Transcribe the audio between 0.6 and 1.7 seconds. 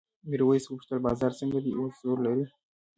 وپوښتل بازار څنګه